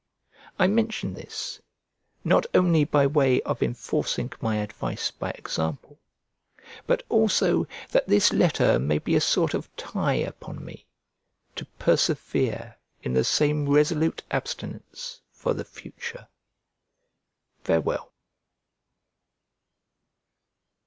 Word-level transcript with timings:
I 0.57 0.65
mention 0.65 1.13
this, 1.13 1.61
not 2.23 2.47
only 2.55 2.85
by 2.85 3.05
way 3.05 3.39
of 3.43 3.61
enforcing 3.61 4.33
my 4.41 4.55
advice 4.55 5.11
by 5.11 5.29
example, 5.29 5.99
but 6.87 7.03
also 7.07 7.67
that 7.91 8.07
this 8.07 8.33
letter 8.33 8.79
may 8.79 8.97
be 8.97 9.13
a 9.15 9.21
sort 9.21 9.53
of 9.53 9.69
tie 9.75 10.15
upon 10.15 10.65
me 10.65 10.87
to 11.55 11.65
persevere 11.77 12.77
in 13.03 13.13
the 13.13 13.23
same 13.23 13.69
resolute 13.69 14.23
abstinence 14.31 15.21
for 15.31 15.53
the 15.53 15.63
future. 15.65 16.27
Farewell. 17.63 18.11